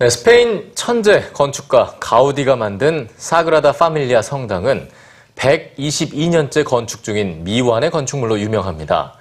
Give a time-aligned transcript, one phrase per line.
[0.00, 4.88] 네, 스페인 천재 건축가 가우디가 만든 사그라다 파밀리아 성당은
[5.34, 9.14] 122년째 건축 중인 미완의 건축물로 유명합니다.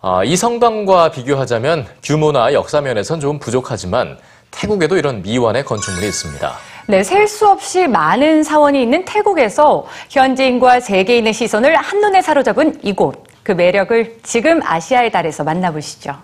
[0.00, 4.18] 아, 이 성당과 비교하자면 규모나 역사 면에선 좀 부족하지만
[4.50, 6.73] 태국에도 이런 미완의 건축물이 있습니다.
[6.86, 13.24] 네, 셀 수 없이 많은 사원이 있는 태국에서 현지인과 세계인의 시선을 한눈에 사로잡은 이곳.
[13.42, 16.14] 그 매력을 지금 아시아의 달에서 만나보시죠.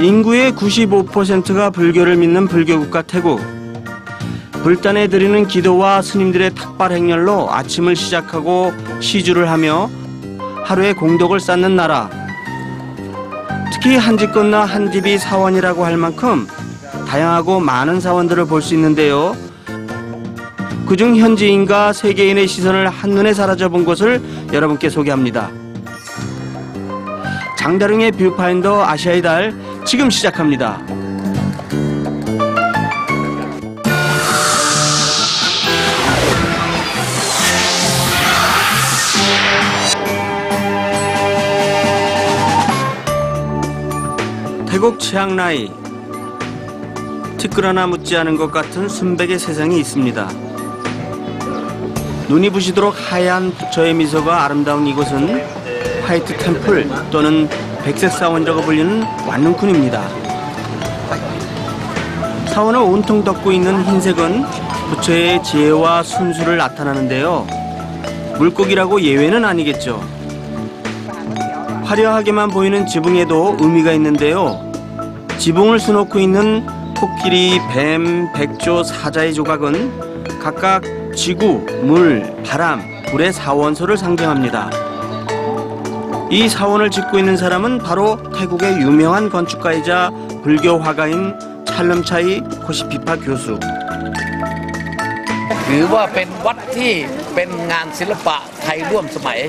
[0.00, 3.40] 인구의 95%가 불교를 믿는 불교국가 태국.
[4.62, 9.90] 불단에 드리는 기도와 스님들의 탁발 행렬로 아침을 시작하고 시주를 하며
[10.64, 12.19] 하루의 공덕을 쌓는 나라.
[13.82, 16.46] 특히 한 집 건너 한 집이 사원이라고 할 만큼
[17.08, 19.34] 다양하고 많은 사원들을 볼 수 있는데요.
[20.86, 24.20] 그중 현지인과 세계인의 시선을 한눈에 사로잡은 곳을
[24.52, 25.50] 여러분께 소개합니다.
[27.56, 29.54] 장다릉의 뷰파인더 아시아의 달
[29.86, 30.82] 지금 시작합니다.
[44.80, 45.70] 태국 치앙라이
[47.36, 50.26] 티끌 하나 묻지 않은 것 같은 순백의 세상이 있습니다.
[52.30, 55.44] 눈이 부시도록 하얀 부처의 미소가 아름다운 이곳은
[56.06, 57.46] 화이트 템플 또는
[57.84, 60.00] 백색 사원이라고 불리는 완능쿤입니다.
[62.48, 64.44] 사원을 온통 덮고 있는 흰색은
[64.94, 67.46] 부처의 지혜와 순수를 나타나는데요.
[68.38, 70.02] 물고기라고 예외는 아니겠죠.
[71.84, 74.69] 화려하게만 보이는 지붕에도 의미가 있는데요.
[75.39, 80.81] 지붕을 수놓고 있는 코끼리, 뱀, 백조, 사자의 조각은 각각
[81.15, 84.69] 지구, 물, 바람, 불의 사원소를 상징합니다.
[86.31, 90.11] 이 사원을 짓고 있는 사람은 바로 태국의 유명한 건축가이자
[90.43, 93.59] 불교 화가인 찰름차이 코시피파 교수.
[95.69, 96.93] ถือว่าเป็นวัดที่
[97.35, 99.39] เป็นงานศิลปะไท ยร่วมสมัย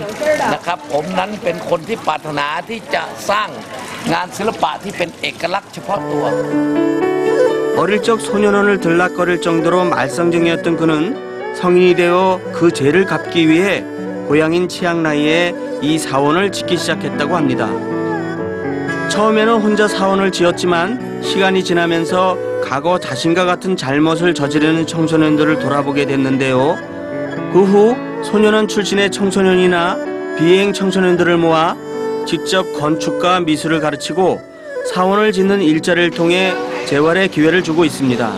[0.53, 3.49] นะครับ ผมนั้นเป็นคนที่ปรารถนาที่จะสร้าง
[4.13, 6.25] งานศิลปะที่เป็นเอกลักษณ์เฉพาะตัว
[7.79, 13.85] 어릴 적 소년원을 들락거릴 정도로 말썽쟁이였던 그는 성인이 되어 그 죄를 갚기 위해
[14.29, 17.69] 고향인 치앙라이에 이 사원을 짓기 시작했다고 합니다.
[19.11, 26.77] 처음에는 혼자 사원을 지었지만 시간이 지나면서 과거 자신과 같은 잘못을 저지르는 청소년들을 돌아보게 됐는데요.
[27.53, 27.95] 그 후
[28.25, 29.97] 소년원 출신의 청소년이나
[30.39, 31.77] 비행 청소년들을 모아
[32.27, 34.41] 직접 건축과 미술을 가르치고
[34.93, 36.55] 사원을 짓는 일자리를 통해
[36.87, 38.33] 재활의 기회를 주고 있습니다.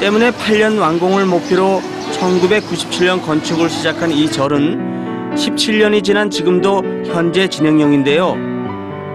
[0.00, 1.82] 때문에 8년 완공을 목표로
[2.12, 8.36] 1997년 건축을 시작한 이 절은 17년이 지난 지금도 현재 진행형인데요.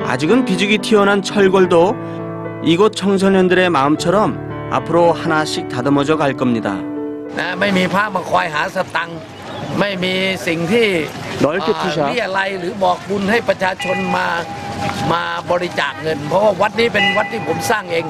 [0.05, 1.95] 아직은 비죽이 튀어난 철골도
[2.63, 6.79] 이곳 청소년들의 마음처럼 앞으로 하나씩 다듬어져 갈 겁니다.
[7.39, 9.17] นะไม่มีพระมาคอยหาสตังค์
[9.79, 10.13] ไม่มี
[10.47, 10.88] สิ่งที่
[11.44, 11.97] 넓게 อ่า 투샷.
[12.07, 14.27] เรียอะไรยหรือบอกบุญให้ประชาชนมา
[15.11, 18.05] มาบริจาคเงิน เพราะว่าวัดนี้เป็นวัดที่ผมสร้างเอง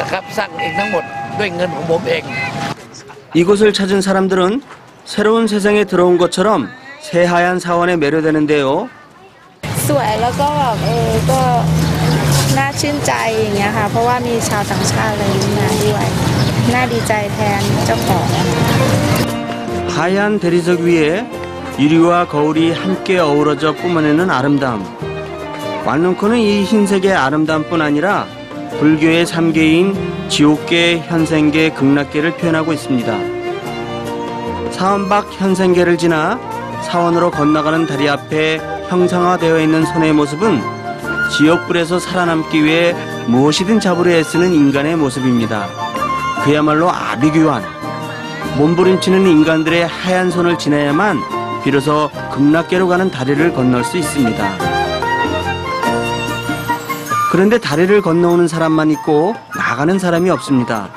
[0.00, 1.04] นะครับสร้างเองทั้งหมด
[1.38, 2.24] ด้วยเงินของผมเอง
[3.40, 4.40] 이곳을 찾은 사람들은
[5.12, 6.48] 새로운 세상에 들어온 것처럼
[7.08, 8.64] 새하얀 사원에 매료되는데요.
[9.88, 11.40] สวยแล้วก็แบบเออก็
[12.58, 15.24] น่าชื่นใจอย่างเงี้ยค่ะ เพราะว่ามีชาวต่างชาติอะไร
[15.58, 16.06] มาด้วย
[16.74, 18.26] น่าดีใจแทนเจ้าของ
[19.95, 21.25] 하얀 대리석 위에
[21.79, 24.83] 유리와 거울이 함께 어우러져 뿜어내는 아름다움.
[25.85, 28.25] 완룬코는 이 흰색의 아름다움뿐 아니라
[28.77, 29.95] 불교의 삼계인
[30.27, 33.17] 지옥계, 현생계, 극락계를 표현하고 있습니다.
[34.71, 36.37] 사원 밖 현생계를 지나
[36.83, 40.59] 사원으로 건너가는 다리 앞에 형상화되어 있는 손의 모습은
[41.37, 42.93] 지옥불에서 살아남기 위해
[43.27, 45.69] 무엇이든 잡으려 애쓰는 인간의 모습입니다.
[46.43, 47.74] 그야말로 아비규환.
[48.57, 51.19] 몸부림치는 인간들의 하얀 손을 지나야만
[51.63, 54.57] 비로소 극락계로 가는 다리를 건널 수 있습니다.
[57.31, 60.89] 그런데 다리를 건너오는 사람만 있고 나가는 사람이 없습니다.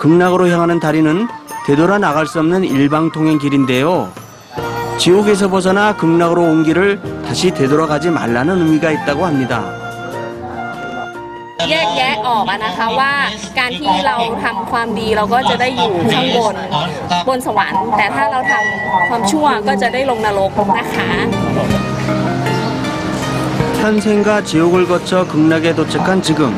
[0.00, 1.28] 극락으로 향하는 다리는
[1.66, 4.10] 되돌아 나갈 수 없는 일방통행 길인데요.
[4.98, 9.87] 지옥에서 벗어나 극락으로 온 길을 다시 되돌아가지 말라는 의미가 있다고 합니다.
[11.69, 13.13] แยกแยะออกอะนะคะว่า
[13.59, 16.55] การที่เราทำความดีเราก็จะได้อยู่ข้างบน
[17.27, 21.09] บนสวรรค์ แต่ถ้าเราทำความชั่วก็จะได้ลงนรกนะคะ
[23.83, 26.55] 현생과 지옥을 거쳐 극락에 도착한 지금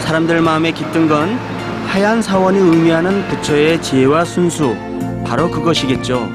[0.00, 1.38] 사람들 마음에 깃든 건
[1.86, 4.76] 하얀 사원이 의미하는 부처의 지혜와 순수
[5.24, 6.28] 바로 그것이겠죠.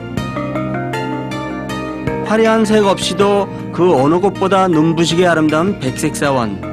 [2.25, 6.69] 화려한 색 없이도 그 어느 곳보다 눈부시게 아름다운 백색 사원.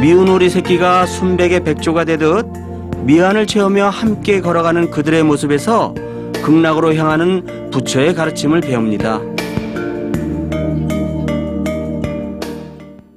[0.00, 2.46] 미운 오리 새끼가 순백의 백조가 되듯
[3.04, 5.94] 미안을 채우며 함께 걸어가는 그들의 모습에서
[6.42, 9.33] 극락으로 향하는 부처의 가르침을 배웁니다.